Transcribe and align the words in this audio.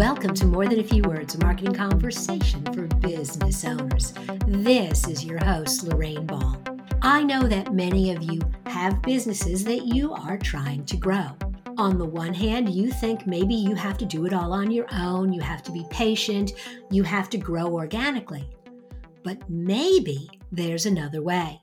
Welcome 0.00 0.32
to 0.36 0.46
More 0.46 0.66
Than 0.66 0.80
a 0.80 0.82
Few 0.82 1.02
Words, 1.02 1.34
a 1.34 1.44
marketing 1.44 1.74
conversation 1.74 2.64
for 2.72 2.86
business 3.00 3.66
owners. 3.66 4.14
This 4.46 5.06
is 5.06 5.26
your 5.26 5.36
host, 5.44 5.82
Lorraine 5.82 6.24
Ball. 6.24 6.58
I 7.02 7.22
know 7.22 7.42
that 7.42 7.74
many 7.74 8.10
of 8.10 8.22
you 8.22 8.40
have 8.64 9.02
businesses 9.02 9.62
that 9.64 9.84
you 9.84 10.14
are 10.14 10.38
trying 10.38 10.86
to 10.86 10.96
grow. 10.96 11.36
On 11.76 11.98
the 11.98 12.06
one 12.06 12.32
hand, 12.32 12.70
you 12.70 12.90
think 12.90 13.26
maybe 13.26 13.54
you 13.54 13.74
have 13.74 13.98
to 13.98 14.06
do 14.06 14.24
it 14.24 14.32
all 14.32 14.54
on 14.54 14.70
your 14.70 14.86
own, 14.90 15.34
you 15.34 15.42
have 15.42 15.62
to 15.64 15.70
be 15.70 15.84
patient, 15.90 16.54
you 16.90 17.02
have 17.02 17.28
to 17.28 17.36
grow 17.36 17.66
organically. 17.66 18.48
But 19.22 19.50
maybe 19.50 20.30
there's 20.50 20.86
another 20.86 21.20
way. 21.20 21.60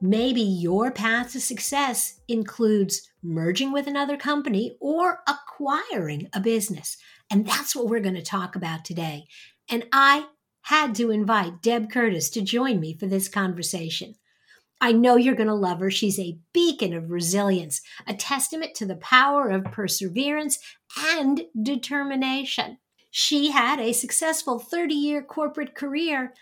Maybe 0.00 0.40
your 0.40 0.90
path 0.90 1.32
to 1.32 1.40
success 1.42 2.20
includes 2.26 3.10
merging 3.22 3.70
with 3.70 3.86
another 3.86 4.16
company 4.16 4.78
or 4.80 5.20
acquiring 5.28 6.28
a 6.32 6.40
business. 6.40 6.96
And 7.30 7.46
that's 7.46 7.74
what 7.74 7.88
we're 7.88 8.00
going 8.00 8.14
to 8.14 8.22
talk 8.22 8.56
about 8.56 8.84
today. 8.84 9.26
And 9.68 9.84
I 9.92 10.26
had 10.62 10.94
to 10.96 11.10
invite 11.10 11.62
Deb 11.62 11.90
Curtis 11.90 12.30
to 12.30 12.42
join 12.42 12.80
me 12.80 12.94
for 12.94 13.06
this 13.06 13.28
conversation. 13.28 14.14
I 14.80 14.92
know 14.92 15.16
you're 15.16 15.34
going 15.34 15.48
to 15.48 15.54
love 15.54 15.80
her. 15.80 15.90
She's 15.90 16.18
a 16.18 16.38
beacon 16.52 16.92
of 16.92 17.10
resilience, 17.10 17.80
a 18.06 18.14
testament 18.14 18.74
to 18.74 18.86
the 18.86 18.96
power 18.96 19.48
of 19.48 19.64
perseverance 19.64 20.58
and 20.98 21.42
determination. 21.62 22.78
She 23.10 23.50
had 23.50 23.80
a 23.80 23.92
successful 23.92 24.58
30 24.58 24.94
year 24.94 25.22
corporate 25.22 25.74
career, 25.74 26.34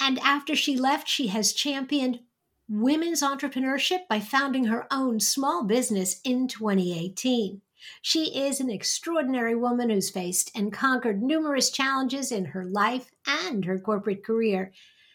and 0.00 0.18
after 0.18 0.56
she 0.56 0.76
left, 0.76 1.08
she 1.08 1.28
has 1.28 1.52
championed 1.52 2.20
women's 2.68 3.22
entrepreneurship 3.22 4.08
by 4.08 4.18
founding 4.18 4.64
her 4.64 4.86
own 4.90 5.20
small 5.20 5.64
business 5.64 6.20
in 6.24 6.48
2018. 6.48 7.62
She 8.02 8.44
is 8.46 8.60
an 8.60 8.70
extraordinary 8.70 9.54
woman 9.54 9.90
who's 9.90 10.10
faced 10.10 10.50
and 10.54 10.72
conquered 10.72 11.22
numerous 11.22 11.70
challenges 11.70 12.32
in 12.32 12.46
her 12.46 12.64
life 12.64 13.10
and 13.26 13.64
her 13.64 13.78
corporate 13.78 14.24
career. 14.24 14.72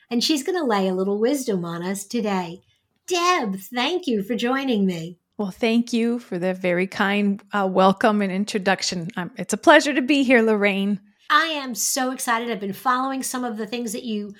And 0.10 0.24
she's 0.24 0.44
going 0.44 0.58
to 0.58 0.66
lay 0.66 0.88
a 0.88 0.94
little 0.94 1.20
wisdom 1.20 1.64
on 1.66 1.84
us 1.84 2.06
today. 2.06 2.62
Deb, 3.08 3.58
thank 3.58 4.08
you 4.08 4.24
for 4.24 4.36
joining 4.36 4.86
me. 4.86 5.18
Well, 5.38 5.52
thank 5.52 5.92
you 5.92 6.20
for 6.20 6.38
the 6.38 6.54
very 6.54 6.86
kind 6.86 7.42
uh, 7.52 7.68
welcome 7.72 8.22
and 8.22 8.32
introduction. 8.32 9.10
Um, 9.18 9.32
it's 9.38 9.54
a 9.54 9.58
pleasure 9.58 9.94
to 9.94 10.02
be 10.02 10.24
here, 10.24 10.42
Lorraine. 10.42 11.00
I 11.32 11.46
am 11.46 11.74
so 11.74 12.12
excited. 12.12 12.52
I've 12.52 12.60
been 12.60 12.74
following 12.74 13.24
some 13.24 13.44
of 13.44 13.58
the 13.58 13.66
things 13.66 13.94
that 13.94 14.04
you 14.04 14.36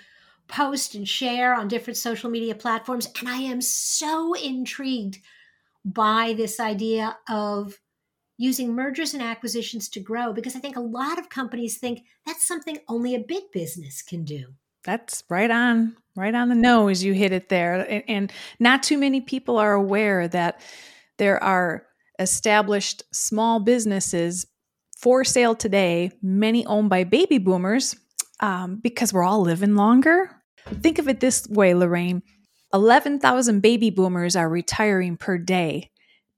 post 0.48 0.94
and 0.94 1.08
share 1.08 1.56
on 1.56 1.70
different 1.70 1.98
social 1.98 2.30
media 2.30 2.54
platforms, 2.54 3.08
and 3.20 3.30
I 3.30 3.38
am 3.38 3.62
so 3.62 4.34
intrigued 4.34 5.20
by 5.86 6.34
this 6.38 6.60
idea 6.60 7.18
of 7.30 7.80
using 8.38 8.74
mergers 8.74 9.14
and 9.14 9.22
acquisitions 9.22 9.90
to 9.90 10.00
grow 10.00 10.34
because 10.34 10.56
I 10.56 10.60
think 10.60 10.76
a 10.76 10.82
lot 10.82 11.20
of 11.20 11.30
companies 11.30 11.78
think 11.78 12.04
that's 12.26 12.48
something 12.48 12.78
only 12.88 13.16
a 13.16 13.20
big 13.20 13.44
business 13.54 14.02
can 14.02 14.24
do. 14.24 14.48
That's 14.84 15.24
right 15.30 15.52
on, 15.52 15.96
right 16.16 16.34
on 16.34 16.50
the 16.50 16.56
nose. 16.56 17.04
You 17.04 17.14
hit 17.14 17.32
it 17.32 17.50
there. 17.50 18.04
And 18.08 18.32
not 18.60 18.82
too 18.82 18.98
many 18.98 19.22
people 19.22 19.58
are 19.58 19.74
aware 19.74 20.28
that 20.28 20.62
there 21.18 21.42
are 21.44 21.86
established 22.18 23.04
small 23.14 23.60
businesses 23.60 24.48
for 24.98 25.24
sale 25.24 25.56
today, 25.56 26.12
many 26.22 26.66
owned 26.66 26.90
by 26.90 27.04
baby 27.04 27.38
boomers, 27.38 27.96
um, 28.40 28.78
because 28.82 29.14
we're 29.14 29.24
all 29.24 29.42
living 29.42 29.76
longer. 29.76 30.32
Think 30.82 31.00
of 31.00 31.08
it 31.08 31.20
this 31.20 31.48
way, 31.48 31.74
Lorraine 31.74 32.24
11,000 32.74 33.60
baby 33.60 33.90
boomers 33.90 34.36
are 34.36 34.50
retiring 34.50 35.18
per 35.18 35.38
day. 35.38 35.90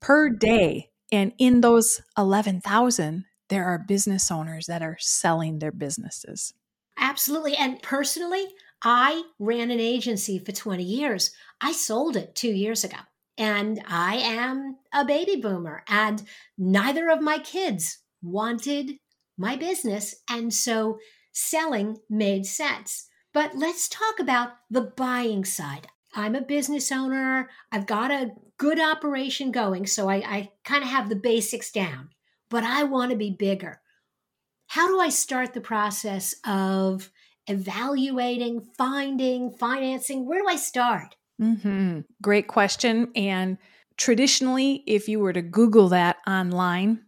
Per 0.01 0.29
day. 0.29 0.89
And 1.13 1.31
in 1.37 1.61
those 1.61 2.01
11,000, 2.17 3.25
there 3.49 3.65
are 3.65 3.77
business 3.77 4.31
owners 4.31 4.65
that 4.65 4.81
are 4.81 4.97
selling 4.99 5.59
their 5.59 5.71
businesses. 5.71 6.55
Absolutely. 6.97 7.55
And 7.55 7.79
personally, 7.83 8.47
I 8.83 9.21
ran 9.37 9.69
an 9.69 9.79
agency 9.79 10.39
for 10.39 10.51
20 10.51 10.83
years. 10.83 11.31
I 11.61 11.71
sold 11.71 12.17
it 12.17 12.33
two 12.33 12.51
years 12.51 12.83
ago. 12.83 12.97
And 13.37 13.79
I 13.87 14.15
am 14.15 14.77
a 14.91 15.05
baby 15.05 15.35
boomer, 15.37 15.83
and 15.87 16.23
neither 16.57 17.09
of 17.09 17.21
my 17.21 17.39
kids 17.39 17.99
wanted 18.21 18.97
my 19.37 19.55
business. 19.55 20.15
And 20.29 20.53
so 20.53 20.97
selling 21.31 21.97
made 22.09 22.45
sense. 22.45 23.07
But 23.33 23.55
let's 23.55 23.87
talk 23.87 24.19
about 24.19 24.53
the 24.69 24.81
buying 24.81 25.45
side. 25.45 25.87
I'm 26.13 26.35
a 26.35 26.41
business 26.41 26.91
owner. 26.91 27.49
I've 27.71 27.87
got 27.87 28.11
a 28.11 28.31
good 28.57 28.79
operation 28.79 29.51
going. 29.51 29.87
So 29.87 30.09
I, 30.09 30.15
I 30.15 30.49
kind 30.63 30.83
of 30.83 30.89
have 30.89 31.09
the 31.09 31.15
basics 31.15 31.71
down, 31.71 32.09
but 32.49 32.63
I 32.63 32.83
want 32.83 33.11
to 33.11 33.17
be 33.17 33.35
bigger. 33.37 33.81
How 34.67 34.87
do 34.87 34.99
I 34.99 35.09
start 35.09 35.53
the 35.53 35.61
process 35.61 36.35
of 36.45 37.09
evaluating, 37.47 38.61
finding, 38.77 39.51
financing? 39.51 40.27
Where 40.27 40.41
do 40.41 40.47
I 40.47 40.55
start? 40.55 41.15
Mm-hmm. 41.41 42.01
Great 42.21 42.47
question. 42.47 43.11
And 43.15 43.57
traditionally, 43.97 44.83
if 44.87 45.09
you 45.09 45.19
were 45.19 45.33
to 45.33 45.41
Google 45.41 45.89
that 45.89 46.17
online, 46.27 47.01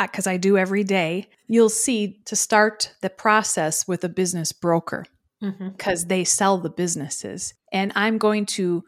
because 0.00 0.26
I 0.28 0.36
do 0.36 0.56
every 0.56 0.84
day, 0.84 1.28
you'll 1.48 1.68
see 1.68 2.20
to 2.26 2.36
start 2.36 2.94
the 3.02 3.10
process 3.10 3.86
with 3.88 4.04
a 4.04 4.08
business 4.08 4.52
broker 4.52 5.04
because 5.40 6.00
mm-hmm. 6.02 6.08
they 6.08 6.24
sell 6.24 6.58
the 6.58 6.70
businesses. 6.70 7.54
And 7.72 7.92
I'm 7.94 8.18
going 8.18 8.46
to 8.46 8.84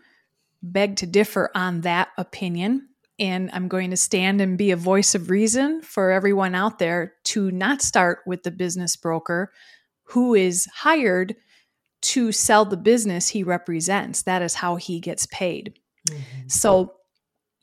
beg 0.62 0.96
to 0.96 1.06
differ 1.06 1.50
on 1.54 1.82
that 1.82 2.08
opinion. 2.18 2.88
And 3.18 3.50
I'm 3.52 3.68
going 3.68 3.90
to 3.90 3.96
stand 3.96 4.40
and 4.40 4.56
be 4.56 4.70
a 4.70 4.76
voice 4.76 5.14
of 5.14 5.30
reason 5.30 5.82
for 5.82 6.10
everyone 6.10 6.54
out 6.54 6.78
there 6.78 7.14
to 7.24 7.50
not 7.50 7.82
start 7.82 8.20
with 8.26 8.42
the 8.42 8.50
business 8.50 8.96
broker 8.96 9.52
who 10.04 10.34
is 10.34 10.66
hired 10.74 11.36
to 12.02 12.32
sell 12.32 12.64
the 12.64 12.76
business 12.76 13.28
he 13.28 13.42
represents. 13.42 14.22
That 14.22 14.42
is 14.42 14.54
how 14.54 14.76
he 14.76 15.00
gets 15.00 15.26
paid. 15.26 15.78
Mm-hmm. 16.08 16.48
So 16.48 16.94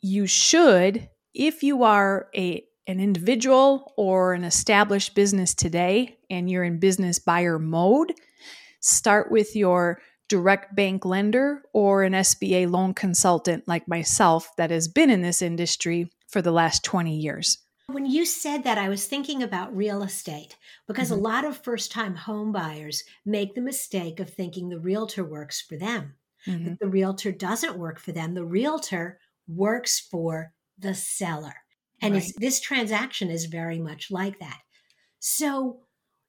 you 0.00 0.26
should, 0.26 1.08
if 1.34 1.62
you 1.62 1.82
are 1.82 2.28
a 2.34 2.64
an 2.86 3.00
individual 3.00 3.92
or 3.98 4.32
an 4.32 4.44
established 4.44 5.14
business 5.14 5.54
today 5.54 6.16
and 6.30 6.50
you're 6.50 6.64
in 6.64 6.78
business 6.78 7.18
buyer 7.18 7.58
mode, 7.58 8.14
start 8.80 9.30
with 9.30 9.56
your 9.56 10.00
direct 10.28 10.74
bank 10.74 11.04
lender 11.04 11.62
or 11.72 12.02
an 12.02 12.12
SBA 12.12 12.70
loan 12.70 12.94
consultant 12.94 13.66
like 13.66 13.88
myself 13.88 14.50
that 14.56 14.70
has 14.70 14.88
been 14.88 15.10
in 15.10 15.22
this 15.22 15.40
industry 15.40 16.10
for 16.28 16.42
the 16.42 16.52
last 16.52 16.84
20 16.84 17.16
years. 17.16 17.58
When 17.86 18.04
you 18.04 18.26
said 18.26 18.64
that, 18.64 18.76
I 18.76 18.90
was 18.90 19.06
thinking 19.06 19.42
about 19.42 19.74
real 19.74 20.02
estate 20.02 20.56
because 20.86 21.10
mm-hmm. 21.10 21.20
a 21.20 21.22
lot 21.22 21.46
of 21.46 21.56
first 21.56 21.90
time 21.90 22.14
home 22.14 22.52
buyers 22.52 23.02
make 23.24 23.54
the 23.54 23.62
mistake 23.62 24.20
of 24.20 24.28
thinking 24.28 24.68
the 24.68 24.78
realtor 24.78 25.24
works 25.24 25.62
for 25.62 25.76
them. 25.76 26.14
Mm-hmm. 26.46 26.68
But 26.68 26.78
the 26.80 26.88
realtor 26.88 27.32
doesn't 27.32 27.78
work 27.78 27.98
for 27.98 28.12
them. 28.12 28.34
The 28.34 28.44
realtor 28.44 29.18
works 29.46 29.98
for 29.98 30.52
the 30.78 30.94
seller. 30.94 31.54
And 32.02 32.14
right. 32.14 32.32
this 32.36 32.60
transaction 32.60 33.30
is 33.30 33.46
very 33.46 33.78
much 33.78 34.10
like 34.10 34.38
that. 34.38 34.60
So 35.18 35.80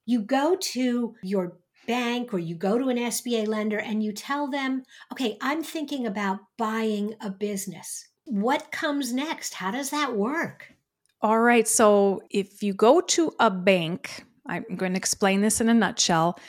you 0.06 0.22
go 0.22 0.56
to 0.56 1.16
your 1.22 1.58
bank 1.89 2.35
or 2.35 2.38
you 2.38 2.53
go 2.53 2.77
to 2.77 2.89
an 2.89 2.97
SBA 2.97 3.47
lender 3.47 3.79
and 3.79 4.03
you 4.03 4.11
tell 4.11 4.47
them, 4.47 4.83
okay, 5.11 5.39
I'm 5.41 5.63
thinking 5.63 6.05
about 6.05 6.39
buying 6.55 7.16
a 7.19 7.31
business. 7.31 8.07
What 8.25 8.72
comes 8.72 9.11
next? 9.11 9.55
How 9.55 9.72
does 9.72 9.89
that 9.89 10.16
work? 10.16 10.72
All 11.23 11.39
right. 11.39 11.67
So 11.67 12.22
if 12.29 12.61
you 12.61 12.75
go 12.75 13.01
to 13.01 13.33
a 13.39 13.50
bank, 13.50 14.23
I'm 14.45 14.66
going 14.75 14.94
to 14.94 14.97
explain 14.97 15.41
this 15.41 15.59
in 15.59 15.67
a 15.67 15.73
nutshell. 15.73 16.39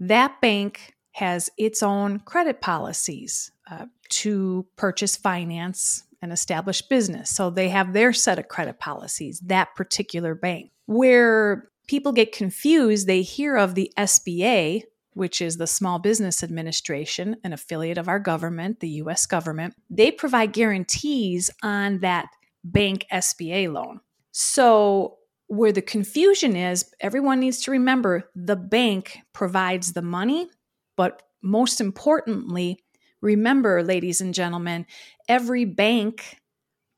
That 0.00 0.38
bank 0.42 0.94
has 1.12 1.48
its 1.56 1.82
own 1.82 2.20
credit 2.20 2.60
policies 2.60 3.50
uh, 3.70 3.86
to 4.10 4.66
purchase 4.76 5.16
finance 5.16 6.04
and 6.20 6.30
establish 6.30 6.82
business. 6.82 7.30
So 7.30 7.48
they 7.48 7.70
have 7.70 7.94
their 7.94 8.12
set 8.12 8.38
of 8.38 8.48
credit 8.48 8.78
policies, 8.78 9.40
that 9.46 9.74
particular 9.76 10.34
bank. 10.34 10.72
Where 10.84 11.70
people 11.88 12.12
get 12.12 12.32
confused, 12.32 13.06
they 13.06 13.22
hear 13.22 13.56
of 13.56 13.74
the 13.74 13.92
SBA, 13.98 14.84
which 15.12 15.40
is 15.40 15.56
the 15.56 15.66
Small 15.66 15.98
Business 15.98 16.42
Administration, 16.42 17.36
an 17.44 17.52
affiliate 17.52 17.98
of 17.98 18.08
our 18.08 18.18
government, 18.18 18.80
the 18.80 18.88
US 18.88 19.26
government. 19.26 19.74
They 19.88 20.10
provide 20.10 20.52
guarantees 20.52 21.50
on 21.62 21.98
that 22.00 22.26
bank 22.64 23.06
SBA 23.12 23.72
loan. 23.72 24.00
So, 24.32 25.16
where 25.48 25.72
the 25.72 25.82
confusion 25.82 26.54
is, 26.54 26.92
everyone 27.00 27.40
needs 27.40 27.62
to 27.62 27.72
remember 27.72 28.30
the 28.36 28.54
bank 28.54 29.18
provides 29.32 29.92
the 29.94 30.02
money, 30.02 30.48
but 30.96 31.22
most 31.42 31.80
importantly, 31.80 32.78
remember, 33.20 33.82
ladies 33.82 34.20
and 34.20 34.32
gentlemen, 34.32 34.86
every 35.28 35.64
bank 35.64 36.40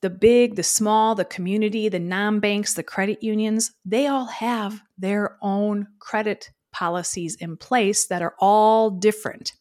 the 0.03 0.11
big, 0.11 0.57
the 0.57 0.63
small, 0.63 1.15
the 1.15 1.25
community, 1.25 1.89
the 1.89 1.99
non 1.99 2.41
banks, 2.41 2.75
the 2.75 2.83
credit 2.83 3.23
unions, 3.23 3.73
they 3.85 4.09
all 4.09 4.27
have 4.27 4.83
their 4.99 5.39
own 5.41 5.87
credit 6.01 6.51
policies 6.73 7.37
in 7.37 7.57
place 7.57 8.07
that 8.07 8.23
are 8.23 8.35
all 8.39 8.91
different. 8.91 9.53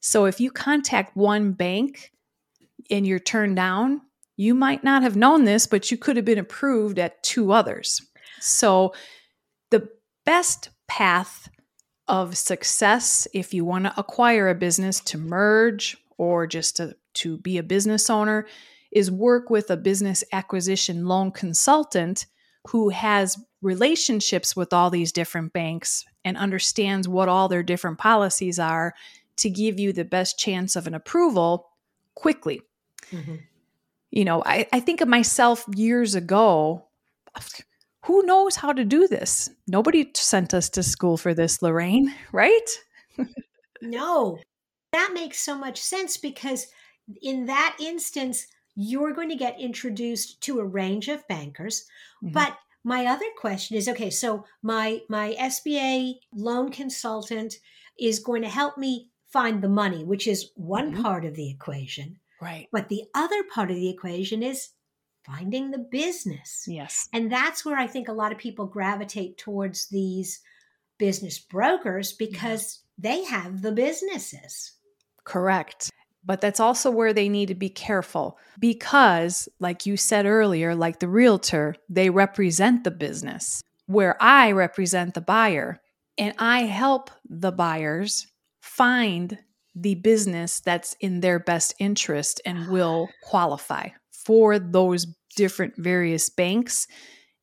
So 0.00 0.26
if 0.26 0.40
you 0.40 0.50
contact 0.50 1.16
one 1.16 1.52
bank 1.52 2.12
and 2.90 3.06
you're 3.06 3.18
turned 3.18 3.56
down, 3.56 4.02
you 4.36 4.54
might 4.54 4.84
not 4.84 5.02
have 5.02 5.16
known 5.16 5.44
this, 5.44 5.66
but 5.66 5.90
you 5.90 5.96
could 5.96 6.16
have 6.16 6.24
been 6.24 6.38
approved 6.38 6.98
at 6.98 7.22
two 7.22 7.52
others. 7.52 8.02
So 8.40 8.94
the 9.70 9.88
best 10.24 10.70
path 10.88 11.48
of 12.08 12.36
success 12.36 13.26
if 13.32 13.52
you 13.52 13.64
want 13.64 13.84
to 13.84 13.98
acquire 13.98 14.48
a 14.48 14.54
business 14.54 15.00
to 15.00 15.18
merge 15.18 15.96
or 16.18 16.46
just 16.46 16.76
to, 16.76 16.94
to 17.14 17.38
be 17.38 17.58
a 17.58 17.62
business 17.62 18.08
owner 18.08 18.46
is 18.92 19.10
work 19.10 19.50
with 19.50 19.70
a 19.70 19.76
business 19.76 20.22
acquisition 20.32 21.06
loan 21.06 21.30
consultant 21.30 22.26
who 22.68 22.90
has 22.90 23.36
relationships 23.62 24.54
with 24.54 24.72
all 24.72 24.90
these 24.90 25.12
different 25.12 25.52
banks 25.52 26.04
and 26.24 26.36
understands 26.36 27.08
what 27.08 27.28
all 27.28 27.48
their 27.48 27.62
different 27.62 27.98
policies 27.98 28.58
are 28.58 28.94
to 29.36 29.50
give 29.50 29.78
you 29.78 29.92
the 29.92 30.04
best 30.04 30.38
chance 30.38 30.76
of 30.76 30.86
an 30.86 30.94
approval 30.94 31.68
quickly. 32.14 32.60
Mm-hmm. 33.10 33.36
You 34.10 34.24
know, 34.24 34.42
I, 34.44 34.66
I 34.72 34.80
think 34.80 35.00
of 35.00 35.08
myself 35.08 35.64
years 35.74 36.14
ago. 36.14 36.84
Who 38.04 38.22
knows 38.22 38.56
how 38.56 38.72
to 38.72 38.84
do 38.84 39.08
this? 39.08 39.50
Nobody 39.66 40.10
sent 40.14 40.54
us 40.54 40.68
to 40.70 40.82
school 40.82 41.16
for 41.16 41.34
this, 41.34 41.60
Lorraine, 41.60 42.14
right? 42.32 42.68
no, 43.82 44.38
that 44.92 45.10
makes 45.12 45.40
so 45.40 45.56
much 45.56 45.80
sense 45.80 46.16
because 46.16 46.68
in 47.22 47.46
that 47.46 47.76
instance, 47.80 48.46
you're 48.74 49.12
going 49.12 49.28
to 49.30 49.36
get 49.36 49.60
introduced 49.60 50.40
to 50.42 50.60
a 50.60 50.64
range 50.64 51.08
of 51.08 51.26
bankers. 51.28 51.86
Mm-hmm. 52.22 52.32
But 52.32 52.56
my 52.86 53.04
other 53.06 53.26
question 53.36 53.76
is 53.76 53.88
okay, 53.88 54.10
so 54.10 54.44
my 54.62 55.00
my 55.08 55.36
SBA 55.40 56.20
loan 56.32 56.70
consultant 56.70 57.56
is 57.98 58.20
going 58.20 58.42
to 58.42 58.48
help 58.48 58.78
me 58.78 59.08
find 59.26 59.60
the 59.60 59.68
money, 59.68 60.04
which 60.04 60.28
is 60.28 60.52
one 60.54 60.92
mm-hmm. 60.92 61.02
part 61.02 61.24
of 61.24 61.34
the 61.34 61.50
equation. 61.50 62.20
Right. 62.40 62.68
But 62.70 62.88
the 62.88 63.02
other 63.12 63.42
part 63.52 63.72
of 63.72 63.76
the 63.76 63.90
equation 63.90 64.40
is 64.40 64.68
finding 65.24 65.72
the 65.72 65.78
business. 65.78 66.64
Yes. 66.68 67.08
And 67.12 67.30
that's 67.30 67.64
where 67.64 67.76
I 67.76 67.88
think 67.88 68.06
a 68.06 68.12
lot 68.12 68.30
of 68.30 68.38
people 68.38 68.66
gravitate 68.66 69.36
towards 69.36 69.88
these 69.88 70.40
business 70.96 71.40
brokers 71.40 72.12
because 72.12 72.84
yeah. 73.02 73.10
they 73.10 73.24
have 73.24 73.62
the 73.62 73.72
businesses. 73.72 74.74
Correct. 75.24 75.90
But 76.26 76.40
that's 76.40 76.58
also 76.58 76.90
where 76.90 77.12
they 77.12 77.28
need 77.28 77.46
to 77.46 77.54
be 77.54 77.68
careful 77.68 78.36
because, 78.58 79.48
like 79.60 79.86
you 79.86 79.96
said 79.96 80.26
earlier, 80.26 80.74
like 80.74 80.98
the 80.98 81.08
realtor, 81.08 81.76
they 81.88 82.10
represent 82.10 82.82
the 82.82 82.90
business, 82.90 83.62
where 83.86 84.20
I 84.20 84.50
represent 84.50 85.14
the 85.14 85.20
buyer 85.20 85.80
and 86.18 86.34
I 86.38 86.62
help 86.62 87.10
the 87.28 87.52
buyers 87.52 88.26
find 88.60 89.38
the 89.74 89.94
business 89.94 90.60
that's 90.60 90.96
in 91.00 91.20
their 91.20 91.38
best 91.38 91.74
interest 91.78 92.40
and 92.44 92.68
will 92.70 93.08
qualify 93.22 93.88
for 94.10 94.58
those 94.58 95.06
different 95.36 95.74
various 95.76 96.30
banks. 96.30 96.88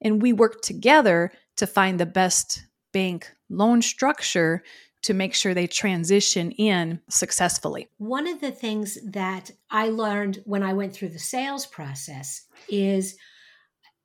And 0.01 0.21
we 0.21 0.33
work 0.33 0.61
together 0.61 1.31
to 1.57 1.67
find 1.67 1.99
the 1.99 2.05
best 2.05 2.65
bank 2.91 3.31
loan 3.49 3.81
structure 3.81 4.63
to 5.03 5.13
make 5.13 5.33
sure 5.33 5.53
they 5.53 5.67
transition 5.67 6.51
in 6.51 6.99
successfully. 7.09 7.87
One 7.97 8.27
of 8.27 8.41
the 8.41 8.51
things 8.51 8.97
that 9.05 9.51
I 9.69 9.89
learned 9.89 10.41
when 10.45 10.63
I 10.63 10.73
went 10.73 10.93
through 10.93 11.09
the 11.09 11.19
sales 11.19 11.65
process 11.65 12.45
is 12.69 13.15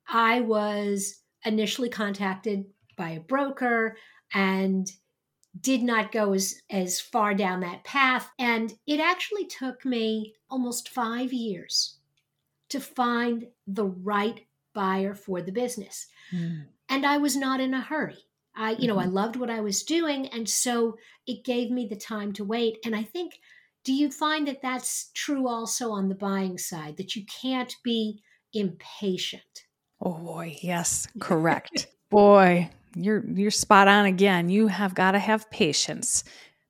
I 0.07 0.41
was 0.41 1.21
initially 1.45 1.89
contacted 1.89 2.65
by 2.97 3.11
a 3.11 3.19
broker 3.19 3.97
and 4.33 4.91
did 5.59 5.81
not 5.81 6.11
go 6.11 6.33
as, 6.33 6.55
as 6.69 6.99
far 6.99 7.33
down 7.33 7.61
that 7.61 7.83
path. 7.83 8.29
And 8.37 8.73
it 8.85 8.99
actually 8.99 9.45
took 9.45 9.85
me 9.85 10.35
almost 10.49 10.89
five 10.89 11.33
years 11.33 11.97
to 12.69 12.79
find 12.79 13.47
the 13.65 13.85
right 13.85 14.45
buyer 14.73 15.15
for 15.15 15.41
the 15.41 15.51
business. 15.51 16.07
Mm. 16.31 16.65
And 16.87 17.05
I 17.05 17.17
was 17.17 17.35
not 17.35 17.59
in 17.59 17.73
a 17.73 17.81
hurry. 17.81 18.17
I, 18.55 18.71
you 18.71 18.87
know, 18.87 18.97
mm-hmm. 18.97 19.09
I 19.09 19.11
loved 19.11 19.35
what 19.35 19.49
I 19.49 19.61
was 19.61 19.83
doing. 19.83 20.27
And 20.27 20.47
so 20.47 20.97
it 21.27 21.43
gave 21.43 21.71
me 21.71 21.87
the 21.87 21.95
time 21.95 22.33
to 22.33 22.43
wait. 22.43 22.77
And 22.83 22.95
I 22.95 23.03
think, 23.03 23.39
do 23.83 23.93
you 23.93 24.11
find 24.11 24.47
that 24.47 24.61
that's 24.61 25.11
true 25.13 25.47
also 25.47 25.91
on 25.91 26.09
the 26.09 26.15
buying 26.15 26.57
side, 26.57 26.97
that 26.97 27.15
you 27.15 27.23
can't 27.41 27.75
be 27.83 28.21
impatient? 28.53 29.65
Oh 30.01 30.13
boy, 30.13 30.57
yes, 30.61 31.07
correct. 31.19 31.87
boy, 32.09 32.69
you're 32.95 33.23
you're 33.31 33.51
spot 33.51 33.87
on 33.87 34.05
again. 34.05 34.49
You 34.49 34.67
have 34.67 34.95
got 34.95 35.11
to 35.11 35.19
have 35.19 35.49
patience 35.51 36.23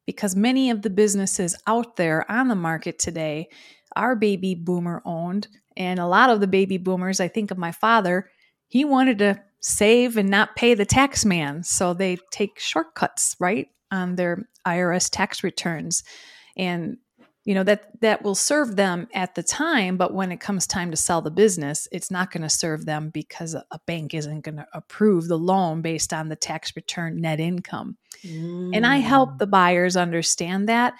because 0.06 0.36
many 0.36 0.70
of 0.70 0.82
the 0.82 0.90
businesses 0.90 1.56
out 1.68 1.96
there 1.96 2.30
on 2.32 2.48
the 2.48 2.56
market 2.56 3.00
today 3.00 3.50
are 3.96 4.16
baby 4.16 4.56
boomer 4.56 5.02
owned 5.06 5.48
and 5.80 5.98
a 5.98 6.06
lot 6.06 6.30
of 6.30 6.42
the 6.42 6.48
baby 6.48 6.78
boomers, 6.78 7.22
I 7.22 7.30
think 7.30 7.52
of 7.52 7.58
my 7.58 7.72
father, 7.72 8.30
he 8.68 8.84
wanted 8.84 9.20
to 9.20 9.42
save 9.62 10.18
and 10.18 10.30
not 10.30 10.56
pay 10.56 10.74
the 10.74 10.86
tax 10.86 11.26
man, 11.26 11.64
so 11.64 11.94
they 11.94 12.18
take 12.32 12.60
shortcuts, 12.60 13.36
right, 13.40 13.68
on 13.92 14.16
their 14.16 14.48
IRS 14.68 15.10
tax 15.12 15.44
returns. 15.44 16.04
And 16.58 16.98
you 17.46 17.56
know 17.56 17.64
that 17.64 18.00
that 18.02 18.22
will 18.22 18.36
serve 18.36 18.76
them 18.76 19.08
at 19.14 19.34
the 19.34 19.42
time 19.42 19.98
but 19.98 20.14
when 20.14 20.32
it 20.32 20.40
comes 20.40 20.68
time 20.68 20.92
to 20.92 20.98
sell 20.98 21.22
the 21.22 21.32
business 21.32 21.88
it's 21.92 22.12
not 22.12 22.32
going 22.32 22.44
to 22.44 22.50
serve 22.50 22.86
them 22.86 23.10
because 23.10 23.56
a 23.56 23.80
bank 23.88 24.14
isn't 24.14 24.42
going 24.42 24.58
to 24.58 24.68
approve 24.74 25.28
the 25.28 25.38
loan 25.38 25.82
based 25.82 26.14
on 26.14 26.30
the 26.30 26.36
tax 26.36 26.76
return 26.76 27.20
net 27.20 27.40
income 27.40 27.98
mm. 28.24 28.70
and 28.76 28.86
i 28.86 28.98
help 28.98 29.40
the 29.40 29.48
buyers 29.48 29.96
understand 29.96 30.70
that 30.70 30.94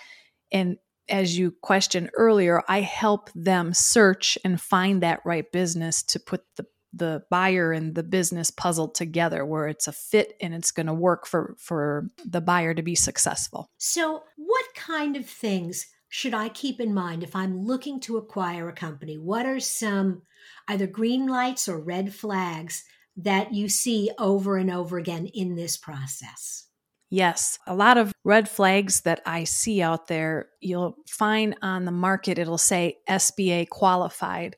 and 0.52 0.78
as 1.08 1.38
you 1.38 1.54
questioned 1.62 2.10
earlier 2.16 2.64
i 2.68 2.82
help 2.82 3.30
them 3.36 3.72
search 3.72 4.36
and 4.44 4.60
find 4.60 5.04
that 5.04 5.20
right 5.26 5.52
business 5.52 6.02
to 6.02 6.20
put 6.20 6.42
the 6.56 6.66
the 6.92 7.24
buyer 7.30 7.72
and 7.72 7.96
the 7.96 8.04
business 8.04 8.50
puzzle 8.50 8.88
together 8.88 9.46
where 9.46 9.68
it's 9.68 9.88
a 9.88 9.92
fit 9.92 10.34
and 10.42 10.54
it's 10.54 10.72
going 10.72 10.88
to 10.88 10.94
work 10.94 11.28
for 11.28 11.56
for 11.60 12.08
the 12.26 12.42
buyer 12.42 12.74
to 12.74 12.82
be 12.82 12.96
successful 12.96 13.70
so 13.78 14.24
what 14.36 14.66
kind 14.76 15.16
of 15.16 15.26
things 15.26 15.86
should 16.10 16.34
I 16.34 16.50
keep 16.50 16.82
in 16.82 16.94
mind 16.94 17.24
if 17.24 17.36
I'm 17.36 17.66
looking 17.66 18.00
to 18.02 18.18
acquire 18.18 18.68
a 18.68 18.74
company? 18.74 19.18
What 19.18 19.46
are 19.46 19.60
some 19.60 20.24
either 20.68 20.88
green 20.88 21.28
lights 21.28 21.70
or 21.70 21.80
red 21.80 22.14
flags 22.14 22.84
that 23.16 23.54
you 23.54 23.70
see 23.70 24.10
over 24.18 24.58
and 24.58 24.72
over 24.72 24.98
again 24.98 25.28
in 25.28 25.56
this 25.56 25.78
process? 25.78 26.66
Yes, 27.12 27.58
a 27.66 27.76
lot 27.76 27.98
of 27.98 28.12
red 28.24 28.50
flags 28.50 29.02
that 29.02 29.22
I 29.26 29.44
see 29.44 29.82
out 29.82 30.08
there, 30.08 30.50
you'll 30.62 30.96
find 31.08 31.56
on 31.62 31.86
the 31.86 31.92
market, 31.92 32.38
it'll 32.38 32.58
say 32.58 32.98
SBA 33.08 33.70
qualified, 33.70 34.56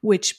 which 0.00 0.34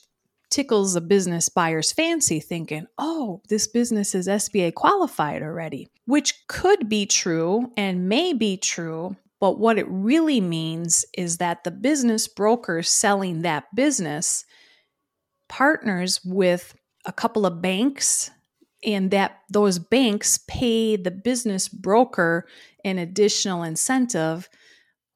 tickles 0.49 0.95
a 0.95 1.01
business 1.01 1.49
buyer's 1.49 1.91
fancy, 1.91 2.39
thinking, 2.39 2.87
oh, 2.97 3.41
this 3.49 3.67
business 3.67 4.15
is 4.15 4.27
SBA 4.27 4.73
qualified 4.73 5.41
already, 5.41 5.87
which 6.05 6.33
could 6.47 6.87
be 6.89 7.05
true 7.05 7.71
and 7.75 8.09
may 8.09 8.33
be 8.33 8.57
true, 8.57 9.15
but 9.39 9.59
what 9.59 9.77
it 9.77 9.87
really 9.89 10.41
means 10.41 11.05
is 11.17 11.37
that 11.37 11.63
the 11.63 11.71
business 11.71 12.27
broker 12.27 12.81
selling 12.81 13.41
that 13.41 13.65
business 13.75 14.45
partners 15.49 16.19
with 16.25 16.75
a 17.05 17.13
couple 17.13 17.45
of 17.45 17.61
banks 17.61 18.31
and 18.83 19.11
that 19.11 19.39
those 19.49 19.79
banks 19.79 20.39
pay 20.47 20.95
the 20.95 21.11
business 21.11 21.67
broker 21.67 22.47
an 22.83 22.97
additional 22.97 23.63
incentive 23.63 24.49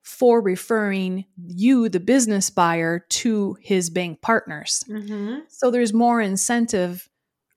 for 0.02 0.42
referring 0.42 1.26
you, 1.48 1.90
the 1.90 2.00
business 2.00 2.50
buyer, 2.50 3.06
to 3.10 3.58
his 3.62 3.90
bank 3.90 4.22
partners. 4.22 4.84
Mm-hmm. 4.90 5.42
So 5.48 5.72
there's 5.72 5.94
more 5.94 6.22
incentive 6.22 7.10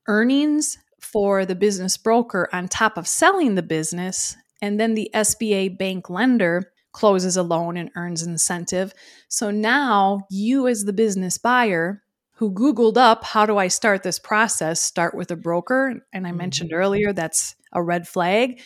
earnings 0.07 0.77
for 0.99 1.45
the 1.45 1.55
business 1.55 1.97
broker 1.97 2.49
on 2.53 2.67
top 2.67 2.97
of 2.97 3.07
selling 3.07 3.55
the 3.55 3.63
business 3.63 4.35
and 4.61 4.79
then 4.79 4.95
the 4.95 5.09
SBA 5.13 5.77
bank 5.77 6.09
lender 6.09 6.71
closes 6.91 7.35
a 7.37 7.43
loan 7.43 7.77
and 7.77 7.91
earns 7.95 8.23
incentive. 8.23 8.93
So 9.27 9.51
now 9.51 10.21
you, 10.29 10.67
as 10.67 10.85
the 10.85 10.93
business 10.93 11.37
buyer 11.37 12.01
who 12.35 12.51
Googled 12.51 12.97
up, 12.97 13.23
how 13.23 13.45
do 13.45 13.57
I 13.57 13.67
start 13.67 14.03
this 14.03 14.17
process? 14.17 14.81
Start 14.81 15.15
with 15.15 15.29
a 15.31 15.35
broker. 15.35 16.01
And 16.13 16.25
I 16.25 16.31
mentioned 16.31 16.71
mm-hmm. 16.71 16.79
earlier 16.79 17.13
that's 17.13 17.55
a 17.73 17.83
red 17.83 18.07
flag. 18.07 18.61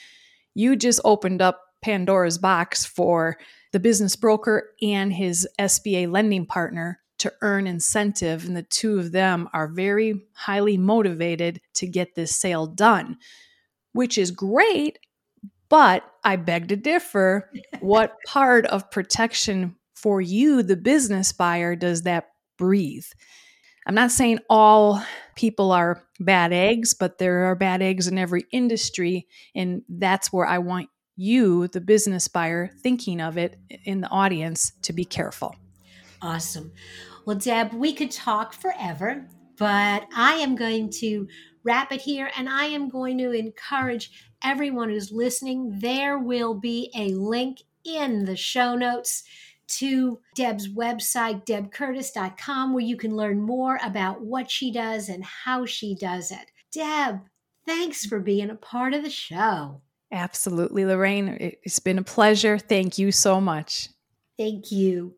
You 0.53 0.75
just 0.75 1.01
opened 1.03 1.41
up 1.41 1.62
Pandora's 1.81 2.38
box 2.38 2.86
for 2.86 3.38
the 3.71 3.79
business 3.79 4.15
broker 4.15 4.71
and 4.81 5.13
his 5.13 5.47
SBA 5.59 6.11
lending 6.11 6.45
partner 6.45 6.99
to 7.19 7.33
earn 7.41 7.67
incentive. 7.67 8.45
And 8.45 8.55
the 8.55 8.63
two 8.63 8.99
of 8.99 9.11
them 9.11 9.49
are 9.53 9.67
very 9.67 10.25
highly 10.33 10.77
motivated 10.77 11.61
to 11.75 11.88
get 11.88 12.15
this 12.15 12.35
sale 12.35 12.65
done, 12.65 13.17
which 13.93 14.17
is 14.17 14.31
great 14.31 14.99
but 15.69 16.03
I 16.23 16.35
beg 16.35 16.67
to 16.69 16.75
differ. 16.75 17.49
what 17.79 18.17
part 18.25 18.65
of 18.65 18.91
protection 18.91 19.75
for 19.95 20.19
you, 20.19 20.63
the 20.63 20.75
business 20.75 21.31
buyer, 21.31 21.75
does 21.75 22.03
that 22.03 22.29
breathe? 22.57 23.05
I'm 23.85 23.95
not 23.95 24.11
saying 24.11 24.39
all 24.49 25.01
people 25.35 25.71
are 25.71 26.03
bad 26.19 26.51
eggs, 26.51 26.93
but 26.93 27.17
there 27.17 27.45
are 27.45 27.55
bad 27.55 27.81
eggs 27.81 28.07
in 28.07 28.17
every 28.17 28.45
industry. 28.51 29.27
And 29.55 29.83
that's 29.88 30.33
where 30.33 30.45
I 30.45 30.57
want 30.57 30.89
you, 31.19 31.67
the 31.67 31.81
business 31.81 32.27
buyer, 32.27 32.69
thinking 32.81 33.19
of 33.19 33.38
it 33.38 33.59
in 33.83 34.01
the 34.01 34.09
audience 34.09 34.71
to 34.83 34.93
be 34.93 35.03
careful. 35.03 35.55
Awesome. 36.21 36.71
Well, 37.25 37.38
Deb, 37.38 37.73
we 37.73 37.93
could 37.93 38.11
talk 38.11 38.53
forever, 38.53 39.27
but 39.57 40.07
I 40.15 40.35
am 40.35 40.55
going 40.55 40.89
to 40.99 41.27
wrap 41.63 41.91
it 41.91 42.01
here. 42.01 42.31
And 42.38 42.47
I 42.47 42.65
am 42.65 42.89
going 42.89 43.17
to 43.17 43.31
encourage 43.31 44.11
everyone 44.43 44.89
who's 44.89 45.11
listening, 45.11 45.77
there 45.79 46.17
will 46.17 46.53
be 46.53 46.91
a 46.95 47.09
link 47.09 47.59
in 47.83 48.25
the 48.25 48.35
show 48.35 48.75
notes 48.75 49.23
to 49.67 50.19
Deb's 50.35 50.67
website, 50.69 51.45
debcurtis.com, 51.45 52.73
where 52.73 52.83
you 52.83 52.97
can 52.97 53.15
learn 53.15 53.41
more 53.41 53.77
about 53.83 54.21
what 54.21 54.49
she 54.49 54.71
does 54.71 55.09
and 55.09 55.23
how 55.23 55.65
she 55.65 55.95
does 55.95 56.31
it. 56.31 56.51
Deb, 56.71 57.19
thanks 57.65 58.05
for 58.05 58.19
being 58.19 58.49
a 58.49 58.55
part 58.55 58.93
of 58.93 59.03
the 59.03 59.09
show. 59.09 59.81
Absolutely, 60.11 60.85
Lorraine. 60.85 61.57
It's 61.63 61.79
been 61.79 61.99
a 61.99 62.03
pleasure. 62.03 62.57
Thank 62.57 62.97
you 62.97 63.11
so 63.11 63.39
much. 63.39 63.89
Thank 64.37 64.71
you. 64.71 65.15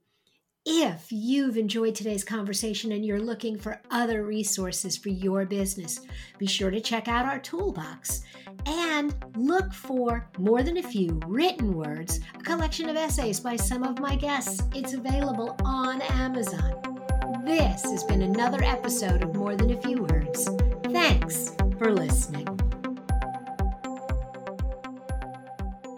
If 0.64 1.08
you've 1.12 1.58
enjoyed 1.58 1.96
today's 1.96 2.24
conversation 2.24 2.92
and 2.92 3.04
you're 3.04 3.20
looking 3.20 3.58
for 3.58 3.82
other 3.90 4.24
resources 4.24 4.96
for 4.96 5.10
your 5.10 5.44
business, 5.44 6.02
be 6.38 6.46
sure 6.46 6.70
to 6.70 6.80
check 6.80 7.08
out 7.08 7.26
our 7.26 7.40
toolbox 7.40 8.22
and 8.68 9.16
look 9.36 9.74
for 9.74 10.30
More 10.38 10.62
Than 10.62 10.78
a 10.78 10.84
Few 10.84 11.20
Written 11.26 11.74
Words, 11.74 12.20
a 12.36 12.44
collection 12.44 12.90
of 12.90 12.96
essays 12.96 13.40
by 13.40 13.56
some 13.56 13.82
of 13.82 14.00
my 14.00 14.16
guests. 14.16 14.62
It's 14.76 14.94
available 14.94 15.56
on 15.66 16.00
Amazon. 16.04 16.76
This 17.44 17.82
has 17.82 18.04
been 18.04 18.22
another 18.22 18.64
episode 18.64 19.24
of 19.24 19.36
More 19.36 19.56
Than 19.56 19.72
a 19.72 19.82
Few 19.82 20.04
Words. 20.04 20.48
Thanks 20.84 21.56
for 21.80 21.92
listening. 21.92 22.61